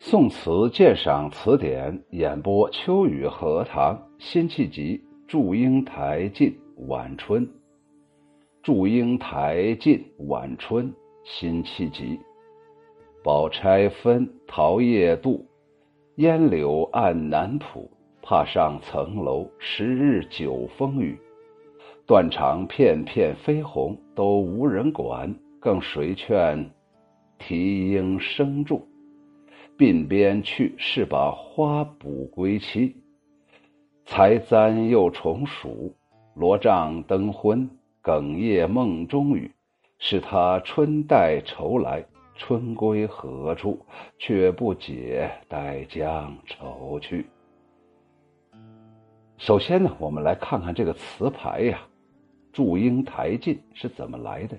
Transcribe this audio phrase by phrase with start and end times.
[0.00, 7.46] 宋词鉴赏词典演播：秋雨荷塘辛弃疾祝英台近晚春。
[8.62, 12.16] 祝英台近晚春，辛弃疾。
[13.24, 15.44] 宝钗分，桃叶渡，
[16.14, 17.90] 烟柳暗南浦。
[18.22, 21.18] 怕上层楼，十日九风雨。
[22.06, 26.70] 断肠片片飞红，都无人管，更谁劝
[27.36, 28.87] 啼莺声住？
[29.78, 32.96] 鬓边去，是把花补归期。
[34.04, 35.94] 才簪又重数，
[36.34, 37.70] 罗帐灯昏，
[38.02, 39.48] 哽咽梦中语。
[40.00, 43.78] 是他春带愁来，春归何处？
[44.18, 47.26] 却不解，待将愁去。
[49.36, 51.80] 首先呢，我们来看看这个词牌呀
[52.52, 54.58] ，“祝英台进”是怎么来的。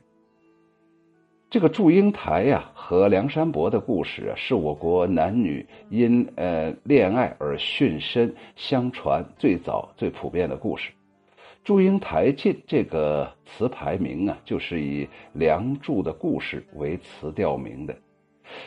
[1.50, 10.92] 这个祝英台呀和梁山伯的故事啊，是我国男女因呃恋爱而殉身相传最早最普遍的故事。
[11.64, 17.96] 祝英台进这个词牌名啊，就是以梁祝的故事为词调名的。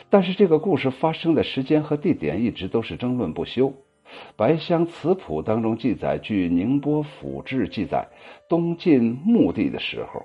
[0.09, 3.69] 但是这个故事发生的时间和地点一直都是争论不休。
[4.35, 8.05] 《白香词谱》当中记载，据宁波府志记载，
[8.49, 10.21] 东晋墓地的时候。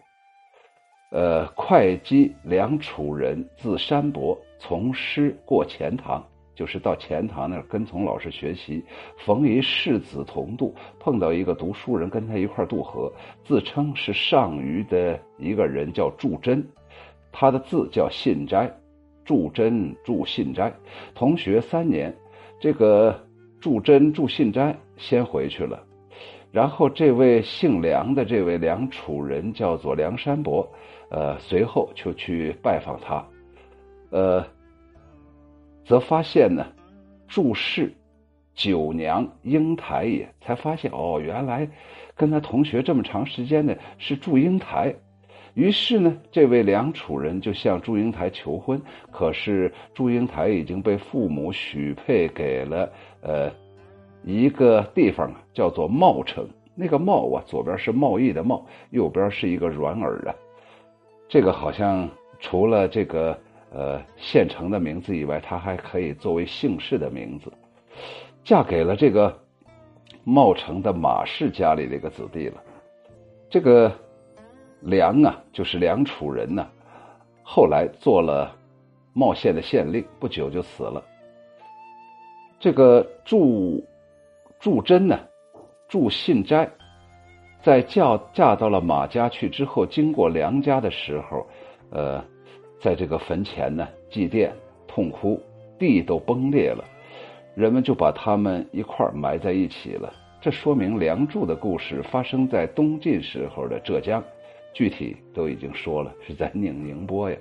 [1.10, 6.22] 呃，会稽梁楚人字山伯从师过钱塘，
[6.54, 8.84] 就是到钱塘那儿跟从老师学习。
[9.16, 13.10] 逢一世子同渡，碰到一个读书人，跟他一块渡河，
[13.42, 16.62] 自称是上虞的一个人，叫祝真，
[17.32, 18.70] 他的字叫信斋，
[19.24, 20.70] 祝真祝信斋。
[21.14, 22.14] 同学三年，
[22.60, 23.18] 这个
[23.60, 25.82] 祝真祝信斋先回去了，
[26.52, 30.70] 然后这位姓梁的这位梁楚人叫做梁山伯。
[31.10, 33.26] 呃，随后就去拜访他，
[34.10, 34.44] 呃，
[35.84, 36.66] 则发现呢，
[37.26, 37.92] 祝氏
[38.54, 41.68] 九娘英台也，才发现哦，原来
[42.14, 44.94] 跟他同学这么长时间的是祝英台。
[45.54, 48.80] 于是呢，这位梁楚人就向祝英台求婚，
[49.10, 53.50] 可是祝英台已经被父母许配给了呃
[54.22, 56.46] 一个地方啊，叫做茂城。
[56.76, 60.34] 那个茂啊，左边是贸易的贸，右边是一个软耳啊。
[61.28, 62.08] 这个好像
[62.40, 63.38] 除了这个
[63.70, 67.52] 呃县城的名字以外，它还可以作为姓氏的名字，
[68.42, 69.38] 嫁给了这个
[70.24, 72.62] 茂城的马氏家里的一个子弟了。
[73.50, 73.92] 这个
[74.80, 76.66] 梁啊，就是梁楚人呢，
[77.42, 78.56] 后来做了
[79.12, 81.04] 茂县的县令，不久就死了。
[82.58, 83.84] 这个祝
[84.58, 85.18] 祝真呢，
[85.88, 86.70] 祝信斋。
[87.62, 91.46] 在嫁嫁到了马家去之后，经过梁家的时候，
[91.90, 92.24] 呃，
[92.80, 94.50] 在这个坟前呢祭奠
[94.86, 95.40] 痛哭，
[95.78, 96.84] 地都崩裂了，
[97.54, 100.12] 人们就把他们一块儿埋在一起了。
[100.40, 104.22] 这说明梁祝的故事发生在东晋时候的浙江，
[104.72, 107.36] 具体都已经说了，是在宁宁波呀。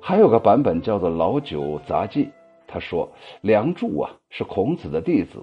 [0.00, 2.24] 还有个版本叫做《老九杂记》，
[2.66, 3.08] 他说
[3.42, 5.38] 梁祝啊是孔子的弟子。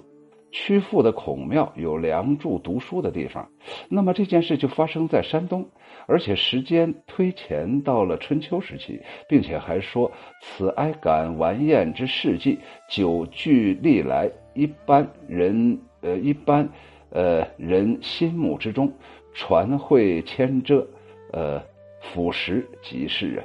[0.52, 3.48] 曲阜的孔庙有梁祝读书的地方，
[3.88, 5.68] 那么这件事就发生在山东，
[6.06, 10.10] 而且时间推前到了春秋时期，并且还说
[10.42, 12.58] 此哀感完宴之事迹，
[12.88, 16.68] 久据历来一般人呃一般
[17.10, 18.92] 呃人心目之中，
[19.32, 20.84] 传会牵遮，
[21.32, 21.62] 呃
[22.00, 23.44] 腐蚀即是啊，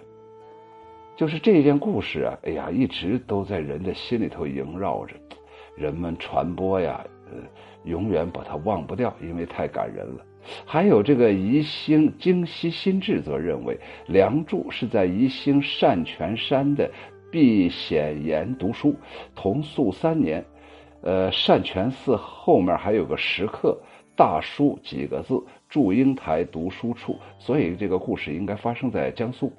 [1.15, 5.15] 就是这件故事啊，哎呀，一直都在人的心里头萦绕着。
[5.75, 7.37] 人们传播呀，呃，
[7.83, 10.25] 永远把它忘不掉，因为太感人了。
[10.63, 13.77] 还有这个宜兴京西新志则认为，
[14.07, 16.89] 梁祝是在宜兴善泉山的
[17.31, 18.95] 避显岩读书，
[19.33, 20.45] 同宿三年。
[21.01, 23.79] 呃，善泉寺后面还有个石刻，
[24.15, 29.51] 大书几个字“祝英台读书处”，所以这个故事应该发生在江苏。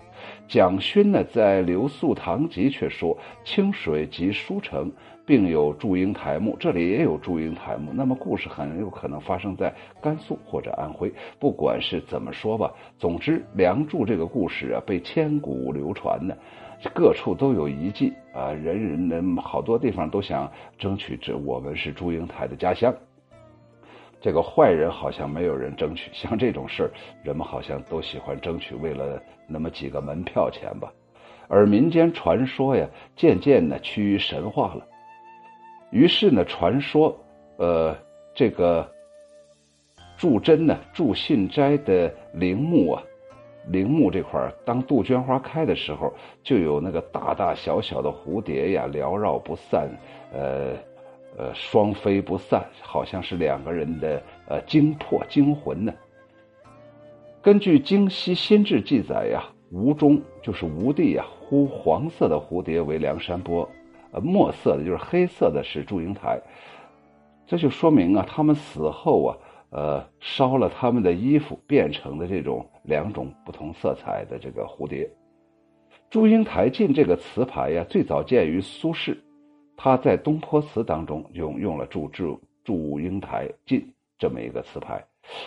[0.49, 4.91] 蒋勋呢，在《留宿堂集》却说，清水即书城。
[5.29, 7.91] 并有祝英台墓，这里也有祝英台墓。
[7.93, 11.13] 那么故事很有可能发生在甘肃或者安徽。
[11.41, 16.33] 不管是怎么说吧，总之梁祝这个故事啊，被千古流传呢，
[16.95, 20.49] 各处都有遗迹啊，人人的好多地方都想
[20.79, 22.95] 争取这我们是祝英台的家乡。
[24.21, 26.91] 这个坏人好像没有人争取， 像这种事，
[27.23, 30.93] 人们好像都喜欢争取，为了那么几个门票钱吧。
[31.49, 34.85] 而民间传说呀，渐渐的趋于神话了。
[35.91, 37.17] 于是呢，传说，
[37.57, 37.97] 呃，
[38.35, 38.91] 这个
[40.17, 43.03] 祝真呢，祝信斋的陵墓啊，
[43.69, 49.89] 陵墓这块当杜鹃花开的时候，就有那个大大小小的蝴蝶呀，缭绕不散，
[50.33, 50.75] 呃，
[51.37, 55.93] 呃，双飞不散，好像是两个人的呃精魄精魂呢。
[57.43, 63.69] 根据《京西新志》记载呀，吴中就是吴地呀，呼黄色的蝴蝶为梁山泊，
[64.13, 66.41] 呃，墨色的就是黑色的是祝英台，
[67.47, 69.37] 这就说明啊，他们死后啊。
[69.71, 75.11] 呃，烧了他们的衣服，变成的这种两种不同色彩的这个蝴蝶。
[76.09, 79.19] 祝英台镜这个词牌呀，最早见于苏轼，
[79.77, 85.05] 他在《东坡词》当中用用了“祝祝祝英台镜”这么一个词牌。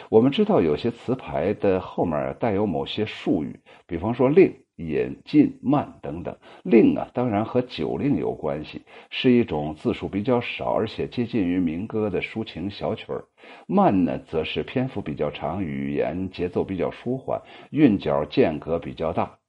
[0.09, 4.53] 我们知道有些词牌的后面带有某些术语，比方说“令”。
[4.79, 13.25] 引进慢等等，令啊，当然和酒令有关系，是一种字数比较少，而且接近于民歌的抒情小曲儿。
[13.67, 17.41] 慢呢，则是篇幅比较长，语言节奏比较舒缓，
[17.71, 19.39] 韵脚间隔比较大。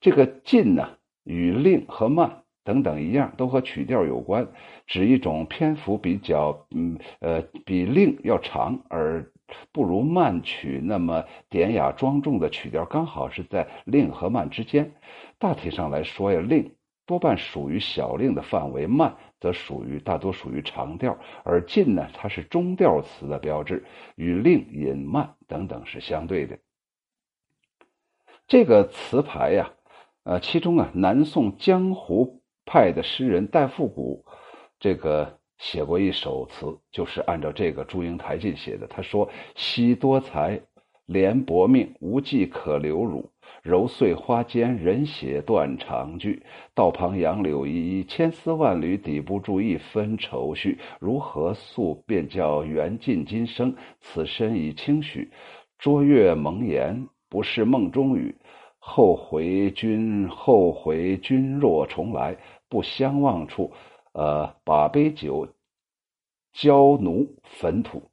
[0.00, 0.88] 这个进呢，
[1.24, 4.48] 与令和慢等等一样，都和曲调有关，
[4.86, 9.30] 指一种篇幅比较，嗯呃，比令要长而。
[9.72, 14.92] 不如慢曲那么典雅庄重的曲调，刚好是在令和慢之间。
[15.40, 21.18] 大体上来说呀，令多半属于小令的范围，慢则属于大多属于长调。
[21.42, 23.84] 而进呢，它是中调词的标志，
[24.14, 26.56] 与令、引、慢等等是相对的。
[28.46, 29.72] 这个词牌呀，
[30.22, 32.39] 呃，其中啊，南宋江湖
[32.72, 34.24] 派的诗人戴复古，
[34.78, 35.36] 这个。
[35.58, 38.86] 写过一首词，就是按照这个祝英台进写的。
[38.86, 40.58] 他说：“惜多才，
[41.06, 43.28] 怜薄命，无计可留辱。
[43.62, 46.42] 揉碎花间，人血断肠句。
[46.74, 50.78] 道旁杨柳依依，千丝万缕抵不住一分愁绪。
[50.98, 55.30] 如何诉，便叫缘尽今生，此身已轻许。
[55.78, 58.34] 卓越蒙言，不是梦中语。
[58.78, 62.34] 后回君，后回君若重来，
[62.70, 63.70] 不相忘处。”
[64.12, 65.46] 呃，把杯酒，
[66.52, 68.10] 浇奴坟土。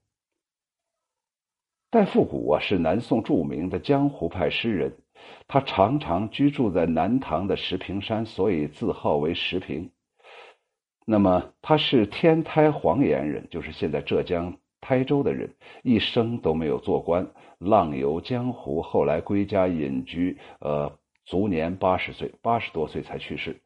[1.89, 4.95] 戴复古啊，是南宋著名的江湖派诗人，
[5.47, 9.89] 他常常居住在南唐的石屏山，所以自号为石屏。
[11.03, 17.27] 那么他是天台黄岩人，就是现在浙江台州的人，一生都没有做官，
[17.57, 20.95] 浪游江湖，后来归家隐居，呃，
[21.25, 23.59] 卒年八十岁，八十多岁才去世。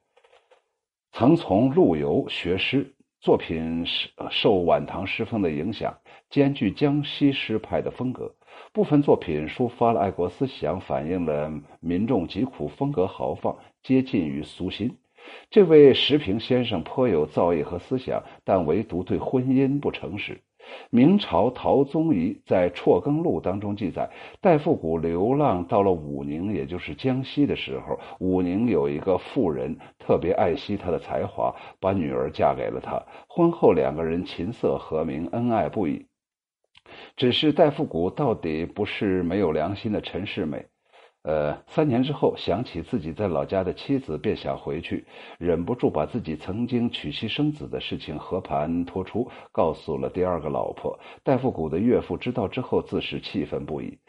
[1.14, 3.86] 曾从陆游学诗，作品
[4.30, 5.96] 受晚唐诗风的影响，
[6.30, 8.34] 兼具江西诗派的风格。
[8.72, 14.98] 部分作品抒发了爱国思想，反映了民众疾苦，风格豪放，接近于苏辛。
[15.50, 20.42] 这位石平先生颇有造诣和思想，但唯独对婚姻不诚实。
[20.90, 24.10] 明朝陶宗仪在《辍耕录》当中记载，
[24.42, 33.02] 戴复古流浪到了武宁，也就是江西的时候，武宁有一个妇人特别爱惜他的才华，把女儿嫁给了他。
[33.28, 36.06] 婚后两个人琴瑟和鸣，恩爱不已。
[37.16, 40.66] 只是戴复古到底不是没有良心的陈世美。
[41.24, 45.06] 呃，三年之后，想起自己在老家的妻子，便想回去，
[45.38, 52.18] 忍不住把自己曾经娶妻生子的事情和盘托出，告诉了第二个老婆戴复古的岳父。
[52.18, 54.00] 知道之后，自是气愤不已。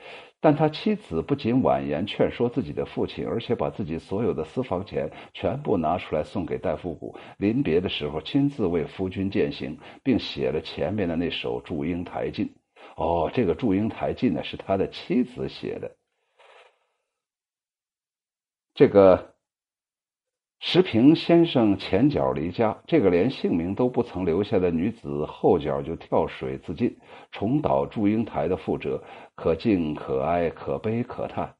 [0.40, 7.14] 但他妻子不仅婉言劝说自己的父亲，而且把自己所有的私房钱全部拿出来送给戴复古。
[7.36, 12.46] 临别的时候，亲自为夫君饯行，并写了前面的那首《祝英台进》。
[12.96, 15.94] 哦，这个《祝英台进》呢，是他的妻子写的。
[18.74, 19.34] 这个
[20.58, 26.96] 石平先生前脚离家，这个连姓名都不曾留下的女子，后脚就跳水自尽，
[27.30, 29.02] 重蹈祝英台的覆辙，
[29.34, 31.54] 可敬可哀，可悲可叹。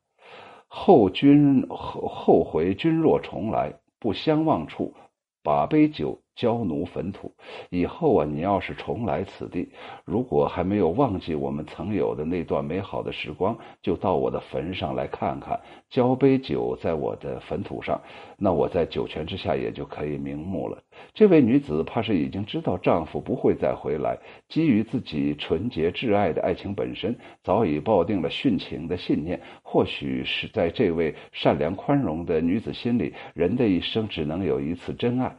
[0.69, 4.95] 后君后后悔君若重来，不相忘处，
[5.43, 6.22] 把杯酒。
[6.35, 7.33] 焦奴坟土，
[7.71, 9.69] 以后啊，你要是重来此地，
[10.05, 15.61] 如果还没有忘记我们曾有的那段美好的时光，就到我的坟上来看看，
[15.91, 18.01] 浇杯酒在我的坟土上，
[18.37, 20.83] 那我在九泉之下也就可以瞑目了。
[21.15, 29.41] 这位女子怕是已经知道丈夫不会再回来，基于自己纯洁挚爱的爱情本身，早已抱定了殉情的信念。
[29.63, 35.35] 或许是在这位善良宽容的女子心里，人的一生只能有一次真爱。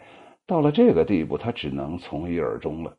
[0.46, 2.94] 到了这个地步，他只能从一而终了。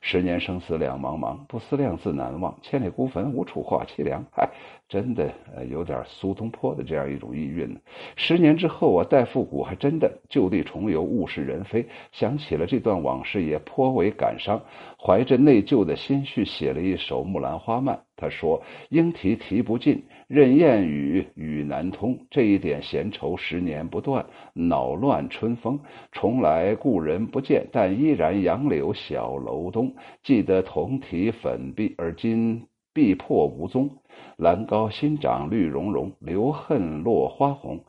[0.00, 2.58] 十年生死两茫茫，不思量，自难忘。
[2.60, 4.24] 千里孤坟，无处话凄凉。
[4.36, 4.48] 哎，
[4.88, 7.78] 真的，呃，有点苏东坡的这样一种意蕴呢。
[8.16, 14.60] 十年之后啊，戴复古还真的就地重游，物是人非，想起了这段往事，也颇为感伤，
[14.98, 17.96] 怀着内疚的心绪，写了一首《木兰花漫》。
[18.16, 22.18] 他说：“莺啼啼不尽，任燕语语难通。
[22.30, 25.78] 这一点闲愁十年不断，恼乱春风。
[26.12, 29.94] 重来故人不见，但依然杨柳小楼东。
[30.22, 33.98] 记得同题粉壁，而今壁破无踪。
[34.38, 37.84] 兰高新长绿茸茸，留恨落花红。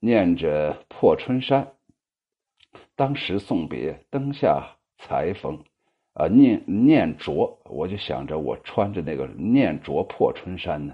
[0.00, 1.68] 念着破春衫，
[2.96, 5.62] 当时送别，灯下裁缝。”
[6.18, 10.92] 啊，念念着，我就想着我穿着那个念着破春衫呢。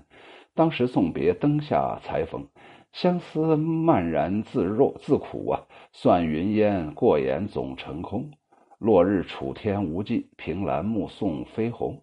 [0.54, 2.46] 当时送别，灯下裁缝，
[2.92, 5.62] 相思漫然自若自苦啊。
[5.92, 8.30] 算云烟过眼总成空，
[8.78, 12.02] 落日楚天无际，凭栏目送飞鸿。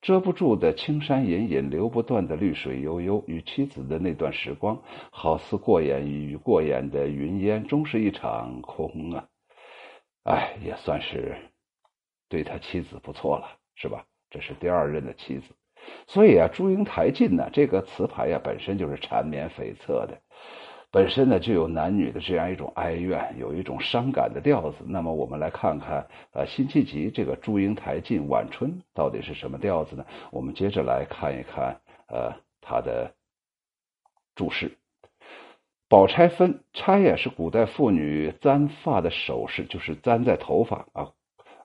[0.00, 4.80] 遮不住的青山隐隐，流不断的绿水悠悠，与妻子的那段时光，
[5.10, 9.24] 好似过眼与过眼的云烟，终是一场空啊。
[10.22, 11.34] 哎，也算是。
[12.28, 14.04] 对他妻子不错了，是吧？
[14.30, 15.54] 这是第二任的妻子，
[16.08, 20.20] 所以啊，祝英台尽呢，这个词牌呀，本身就是缠绵悱恻的，
[20.90, 24.78] 本身呢就有男女的这样一种哀怨，有一种伤感的调子。
[24.88, 30.04] 那么我们来看看，呃，辛弃疾这个祝英台尽晚春到底是什么调子呢？
[30.32, 33.14] 我们接着来看一看，呃，他的
[34.34, 34.76] 注释：
[35.88, 41.12] 宝钗分钗呀，是古代妇女簪发的首饰，就是簪在头发啊。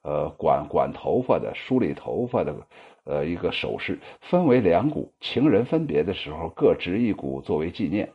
[0.10, 2.56] 呃，管管头发的、梳理头发的，
[3.04, 5.12] 呃，一个首饰，分为两股。
[5.20, 8.10] 情人分别的时候，各执一股作为纪念。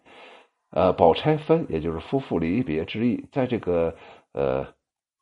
[0.73, 3.25] 呃，宝钗分，也就是夫妇离别之意。
[3.31, 3.95] 在这个
[4.33, 4.65] 呃《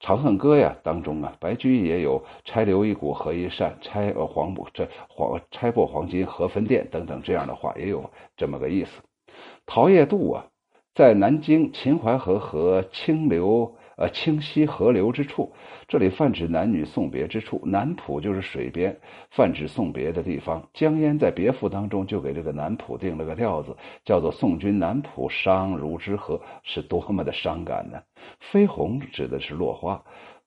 [0.00, 9.02] 长恨歌》呀当中啊，白居易也有“钗留一股合一扇，钗呃黄不这黄钗破黄金何分店”等等这样的话，也有这么个意思。
[9.66, 10.46] 陶叶渡啊，
[10.94, 13.76] 在南京秦淮河和清流。
[13.96, 15.52] 呃，清溪河流之处，
[15.86, 17.60] 这里泛指男女送别之处。
[17.64, 18.98] 南浦就是水边，
[19.30, 20.66] 泛指送别的地方。
[20.72, 28.00] 江淹在别赋当中就给这个南浦定了个调子，叫做“送君南浦，伤如之何”，是多么的伤感呢？
[28.40, 30.02] 飞鸿指的是落花，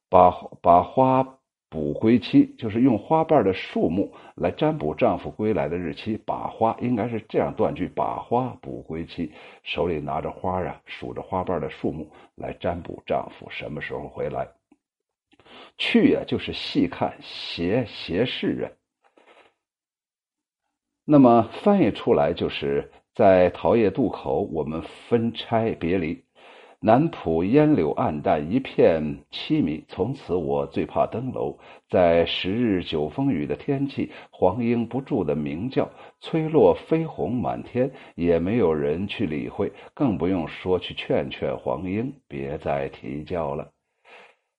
[0.09, 1.37] 把把花。
[1.75, 6.17] 补归期就是用花瓣的数目来占卜丈夫归来的日期。
[6.25, 14.47] 把花应该是这样断句：把花补归期，手里拿着花啊，数着花瓣的数目来占卜丈夫什么时候回来。
[15.77, 18.71] 去呀，就是细看、斜斜视人。
[21.03, 26.24] 那么翻译出来就是在桃叶渡口，我们分拆别离。
[26.81, 29.01] 南浦烟柳暗淡，一片
[29.31, 29.83] 凄迷。
[29.87, 31.57] 从此我最怕登楼。
[31.89, 35.89] 在十日九风雨的天气，黄莺不住的鸣叫，
[36.21, 43.71] 吹落飞鸿满天，也没有人去理会，更不用说去劝劝黄莺别再啼叫了。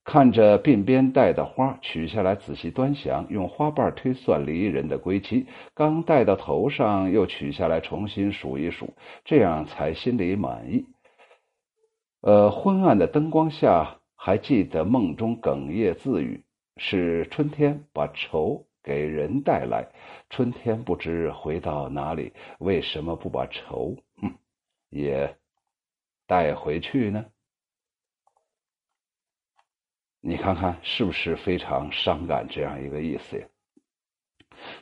[0.03, 5.47] 看着鬓边戴的花，取下来仔细端详，用花瓣推算离人的归期。
[5.75, 8.95] 刚戴到头上，又取下来重新数一数，
[9.25, 10.87] 这样才心里满意。
[12.27, 16.45] 呃，昏暗的灯光下，还记得梦中哽咽自语
[16.77, 19.89] ：“是春天把愁给人带来，
[20.29, 24.35] 春天不知回到哪里，为什么不把愁，嗯，
[24.89, 25.37] 也
[26.27, 27.25] 带回去呢？”
[30.21, 32.49] 你看看是不是非常伤感？
[32.49, 33.47] 这样一个意思呀。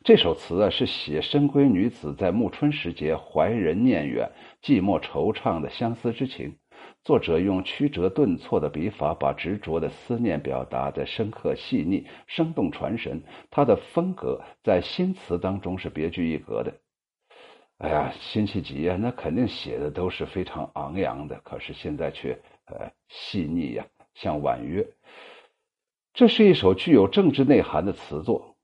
[0.03, 4.33] 这首词啊，是写深闺女子在暮春时节怀人念远、
[4.63, 6.57] 寂寞惆怅的相思之情。
[7.05, 13.23] 作者用曲折顿挫的笔法，把执着的思念表达的深刻细腻、生动传神。
[13.51, 16.73] 他的风格在新词当中是别具一格的。
[17.77, 23.85] 哎呀，辛弃疾啊，那肯定写的都是非常昂扬的，可是现在却呃细腻呀，
[24.15, 24.87] 像婉约。
[26.15, 28.57] 这是一首具有政治内涵的词作。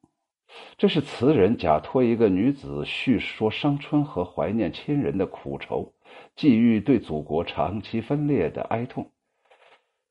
[0.78, 5.92] 这是词人假托一个女子叙说伤春和怀念亲人的苦愁。
[6.36, 9.10] 寄予对祖国长期分裂的哀痛。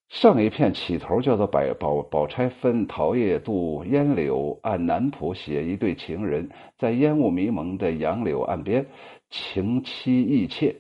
[0.09, 8.87] 上一片起头叫做“百宝宝钗分桃叶渡烟柳按南浦”，写一对情人在烟雾迷蒙的杨柳岸边，
[9.29, 10.77] 情凄意切，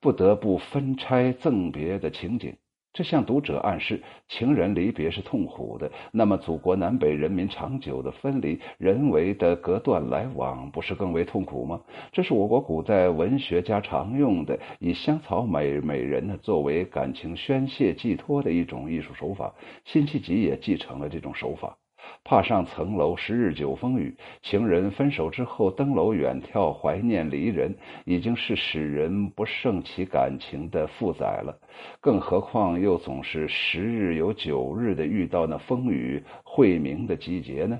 [0.00, 2.54] 不得不分拆赠别的情景。
[2.98, 5.88] 这向读者暗示，情人离别是痛苦的。
[6.10, 11.80] 那么，祖国南北人民长久的分离，人为的隔断来往，不是更为痛苦吗？
[12.10, 19.54] 这是我国古代文学家常用的，以香草美美人呢作为感情宣泄寄托的一种艺术手法。
[19.84, 21.76] 辛弃疾也继承了这种手法。
[22.24, 24.16] 怕上层楼，十日九风雨。
[24.42, 27.74] 情人分手之后登楼远眺，怀念离人，
[28.04, 31.58] 已经是使人不胜其感情的负载了。
[32.00, 37.78] 更何况又总是十日有九日的遇到那风雨晦明的季节呢？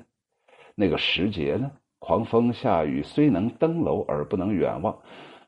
[0.74, 1.70] 那个时节呢？
[2.00, 4.96] 狂风下雨，虽能登楼而不能远望，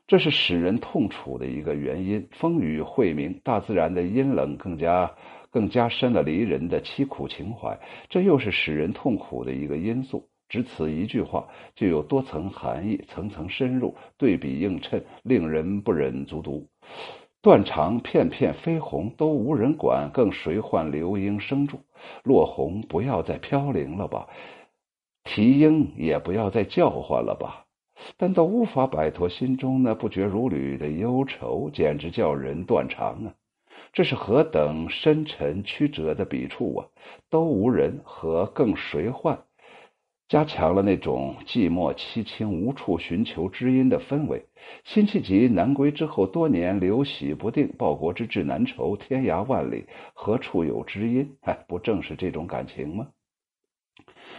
[0.05, 2.27] 这是使人痛楚的一个原因。
[2.33, 5.09] 风雨晦明，大自然的阴冷更加
[5.51, 7.77] 更加深了离人的凄苦情怀，
[8.09, 10.27] 这又是使人痛苦的一个因素。
[10.49, 16.67] 只此一句话，就有多层含义，层层深入，对比映衬，令人不忍卒读。
[17.41, 21.79] 断肠片片飞红，都无人管，更谁唤流莺声住？
[22.23, 24.27] 落红不要再飘零了吧，
[25.23, 27.65] 啼莺也不要再叫唤了吧。
[28.17, 33.33] 但都无法摆脱心中那不绝如缕的忧愁，简直叫人断肠啊！
[33.93, 36.87] 这是何等深沉曲折的笔触啊！
[37.29, 39.37] 都无人和更谁唤？
[40.29, 44.45] 加强了那种寂寞凄清、无处寻求知音的氛围。
[44.85, 51.35] 辛弃疾南归之后，多年流徙不定，报国之志难酬，天涯万里，何处有知音？
[51.41, 53.09] 哎，不正是这种感情吗？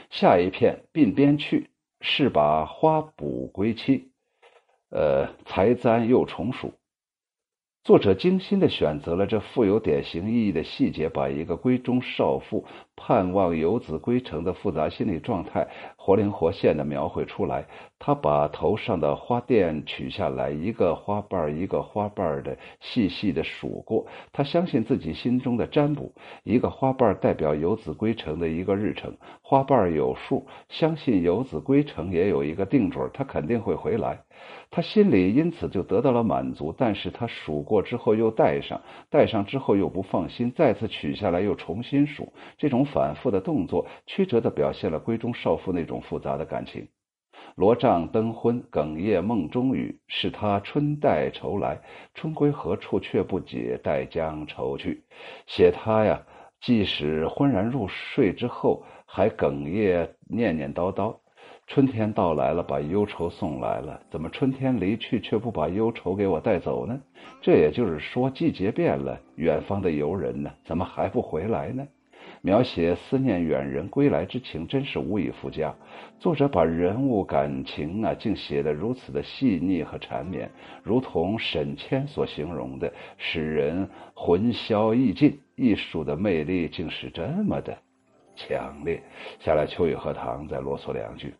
[0.08, 1.68] 下一片鬓边去，
[2.00, 4.08] 是把花补归期。
[4.88, 6.72] 呃，才簪又重数。
[7.84, 12.64] 作者精心的选择了这富有典型意义的细节，把一个闺中少妇
[13.04, 15.66] 盼望游子归程的复杂心理状态
[15.96, 17.66] 活灵活现的描绘出来。
[17.98, 24.06] 他把头上的花钿取下来，一个花瓣一个花瓣的细细的数过。
[24.32, 26.12] 他相信自己心中的占卜，
[26.44, 34.20] 一个花瓣代表游子归程的一个日程，花瓣有数，相信游子归程也有一个定准，他肯定会回来。
[34.72, 38.80] 他心里因此就得到了满足，但是他数过之后又戴上，
[39.10, 46.86] 戴上之后又不放心，再次取下来又重新数，这种反复的动作，曲折地表现了闺中少妇那种复杂的感情。
[47.56, 51.80] 罗帐灯昏，哽咽梦中语，是他春带愁来，
[52.14, 55.02] 春归何处却不解，待将愁去。
[55.46, 56.22] 写他呀，
[56.60, 61.14] 即使昏然入睡之后，还哽咽念念叨叨。
[61.66, 64.00] 春天到来了，把忧愁送来了。
[64.10, 67.00] 怎么春天离去，却不把忧愁给我带走呢？
[67.40, 71.86] 这也就是说，季节变了，远方的游人呢，怎么还不回来呢？
[72.44, 75.72] 描写思念远人归来之情，真是无以复加。
[76.18, 80.50] 作者把人物感情啊，竟写得如此的细腻和缠绵，
[80.82, 85.38] 如同沈谦所形容的，使人魂销意尽。
[85.54, 87.78] 艺术的魅力竟是这么的
[88.34, 89.00] 强烈。
[89.38, 91.32] 下来，秋雨荷塘再啰嗦两句。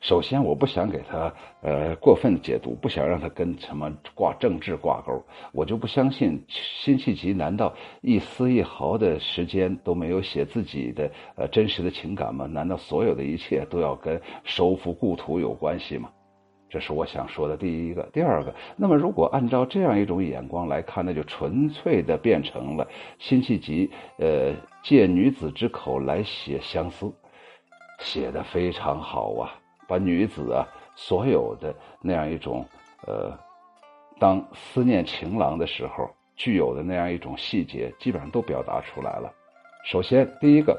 [0.00, 5.22] 首先，我不想给他呃过分解读，不想让他跟什么挂政治挂钩。
[5.52, 12.46] 我就不相信辛弃疾难道一丝一毫的时间都没有写自己的呃真实的情感吗？
[12.46, 16.08] 难道所有的一切都要跟收复故土有关系吗？
[16.70, 18.02] 这是我想说的第一个。
[18.12, 22.86] 第二个，那么如果按照这样一种眼光来看，那就纯粹的变成了
[23.18, 27.10] 辛弃疾呃借女子之口来写相思，
[28.00, 29.50] 写的非常好啊。
[29.88, 32.64] 把女子啊所有的那样一种，
[33.06, 33.36] 呃，
[34.20, 39.32] 当思念情郎的时候具有的那样一种细节，基本上都表达出来了。
[39.84, 40.78] 首先，第一个，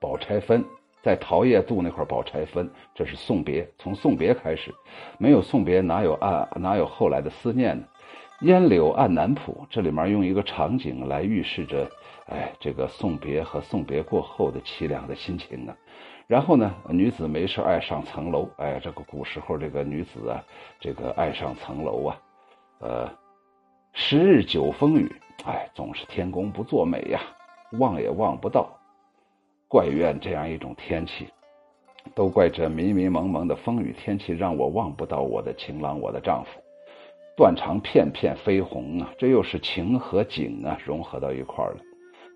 [0.00, 0.62] 宝钗分
[1.02, 4.74] 在桃叶渡那块宝钗分，这是送别，从送别开始，
[5.18, 7.84] 没有送别哪有爱，哪有后来的思念呢？
[8.40, 11.88] 烟柳暗南浦，这里面用一个场景来预示着，
[12.26, 15.76] 哎，这个送别和送别过后的凄凉的心情啊。
[16.26, 20.42] 然后呢，女子没事爱上层楼，哎，这个古时候这个女子啊，
[20.80, 22.20] 这个爱上层楼啊，
[22.80, 23.10] 呃，
[23.92, 25.10] 十日九风雨，
[25.44, 27.20] 哎，总是天公不作美呀，
[27.78, 28.68] 望也望不到，
[29.68, 31.28] 怪怨这样一种天气，
[32.14, 36.60] 都怪这迷迷蒙蒙的风雨天气让我望不到我的情郎，我的丈夫，
[37.36, 41.78] 断肠片片飞红啊，这又是情和景啊融合到一块儿了。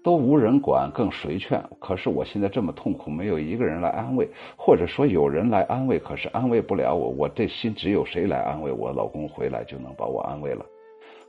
[0.02, 1.62] 都无人管，更谁劝？
[1.80, 7.10] 可是我现在这么痛苦，没有一个人来安慰，或者说有人来安慰，可是安慰不了我。
[7.10, 8.92] 我这心只有谁来安慰我？
[8.92, 10.64] 老公回来就能把我安慰了。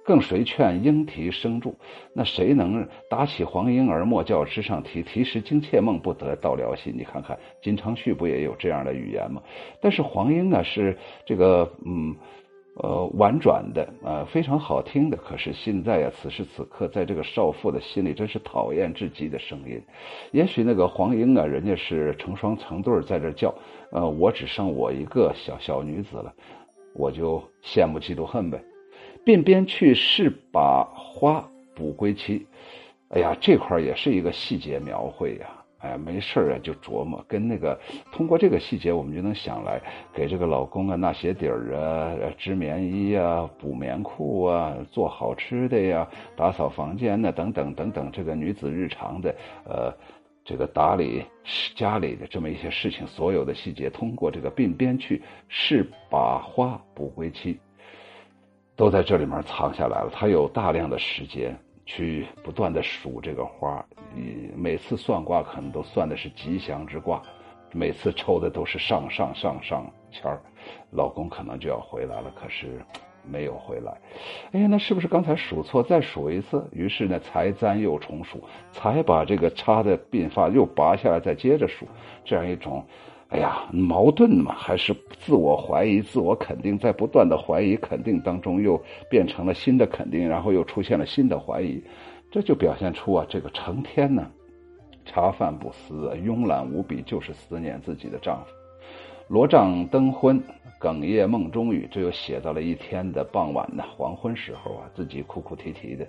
[0.06, 0.84] 更谁劝？
[0.84, 1.76] 莺啼声住，
[2.14, 5.04] 那谁能打起黄莺儿莫教枝上啼？
[5.04, 6.94] 啼时惊妾梦不得到了心。
[6.96, 9.42] 你看看金昌绪不也有这样的语言吗？
[9.82, 12.16] 但是黄莺啊，是这个嗯。
[12.82, 15.18] 呃，婉转的，呃，非常好听的。
[15.18, 19.82] 可是现在呀，此时此刻，在这个少妇的心里，真是讨厌至极的声音。
[20.32, 23.54] 也许那个黄莺啊，人家是成双成对在这叫，
[23.92, 26.34] 呃，我只剩我一个小小女子了，
[26.94, 28.64] 我就羡慕嫉妒恨呗。
[29.26, 32.48] 鬓边去，是把花补归期。
[33.10, 35.59] 哎呀，这块也是一个细节描绘呀。
[35.80, 37.80] 哎，没事啊，就琢磨，跟那个
[38.12, 39.82] 通过这个细节，我们就能想来
[40.14, 49.94] 给这个老公啊纳鞋底儿啊，织棉衣啊，补棉裤啊，做好吃的呀，打扫房间呢，等等等等，这个女子日常的呃
[50.44, 51.24] 这个打理
[51.76, 57.58] 家里的这么一些事情，所有的细节，通过这个鬓边去是把花补归期，
[58.76, 60.10] 都在这里面藏下来了。
[60.12, 61.58] 他有大量的时间
[61.90, 67.20] 去不断的数这个花，你每次算卦可能都算的是吉祥之卦，
[67.74, 70.40] 每次抽的都是上上上上签儿，
[70.92, 72.80] 老公可能就要回来了，可是。
[73.32, 73.92] 没有回来，
[74.54, 75.84] 哎呀，那是不是刚才数错？
[75.84, 76.66] 再数一次。
[76.72, 81.86] 于是呢，才簪又重数，才把这个插的鬓发又拔下来，再接着数。
[82.24, 82.84] 这样一种，
[83.30, 91.80] 哎呀，矛盾嘛，还是自我怀疑、自我肯定，在不断的怀疑、肯定当中，又变成了新的肯定，然后又出现了新的怀疑，
[92.32, 94.32] 这就表现出啊，这个成天呢，
[95.06, 98.52] 茶饭不思，慵懒无比，就是思念自己的丈夫。
[99.28, 100.42] 罗帐灯昏，
[100.82, 101.88] 哽咽梦中语。
[101.92, 106.04] 这又写到了一天的傍晚呢，黄昏时候啊，自己哭哭啼啼的，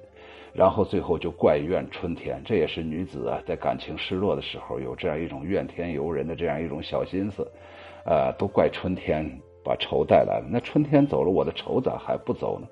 [0.53, 2.41] 然后最后就怪怨春天。
[2.45, 7.47] 这也是女子啊，在感情失落的时候有这样一种怨天尤人的这样一种小心思，
[8.05, 9.25] 呃，都怪春天
[9.65, 10.49] 把愁带来了。
[10.51, 12.67] 那春天走了，我的愁咋还不走呢？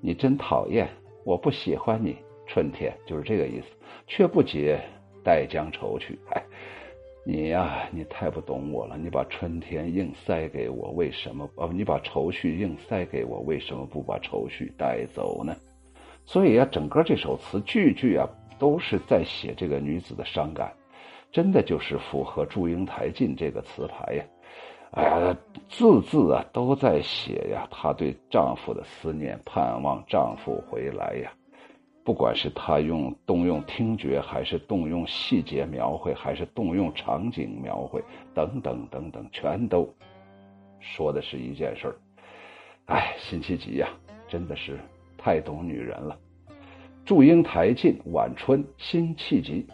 [0.00, 0.88] 你真讨厌，
[1.24, 3.66] 我不喜欢你，春天就是这个意思。
[4.06, 4.80] 却不解，
[5.24, 6.18] 待将愁去。
[6.34, 6.42] 哎。
[7.24, 8.98] 你呀，你太不懂我了。
[8.98, 11.48] 你把春天硬塞给我，为什么？
[11.54, 15.54] 哦，你把愁绪硬塞给我，为什么不把愁绪带走呢？
[16.24, 20.72] 所以啊，整个这首词句句啊，都是在写这个女子的伤感，
[21.30, 24.24] 真的就是符合祝英台进这个词牌呀。
[24.92, 25.36] 哎呀，
[25.68, 31.32] 字字啊都在写呀，她对丈夫的思念，盼望丈夫回来呀。
[32.04, 38.02] 不管是他用动用听觉，还是动用细节描绘，还是动用场景描绘，
[38.34, 39.88] 等等等等，全都
[40.80, 41.94] 说的是一件事儿。
[42.86, 43.88] 哎，辛弃疾呀，
[44.26, 44.80] 真的是
[45.22, 46.18] 太懂女人了。
[47.04, 49.64] 祝英台尽晚春，辛弃疾。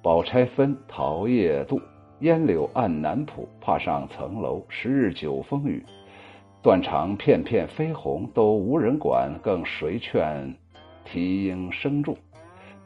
[0.00, 1.80] 宝钗分桃叶渡，
[2.20, 3.48] 烟柳暗南浦。
[3.60, 5.84] 怕上层楼，十日九风雨。
[6.62, 10.54] 断肠片片飞红，都无人管，更谁劝？
[11.04, 12.16] 啼莺声重，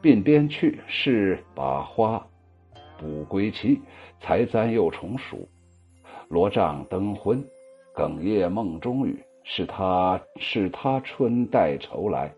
[0.01, 2.25] 鬓边去，是把花
[2.97, 3.79] 补归期。
[4.19, 5.47] 才簪又重数，
[6.29, 7.43] 罗帐灯昏，
[7.95, 9.23] 哽咽梦中语。
[9.43, 12.33] 是他是他春带愁来，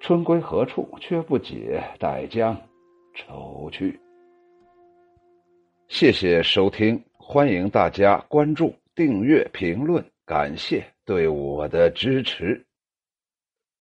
[0.00, 0.88] 春归何处？
[1.00, 2.56] 却不解，待将
[3.14, 3.98] 愁去。
[5.88, 12.65] 谢谢收听，欢迎大家关注、订阅、评论，感谢对我的支持。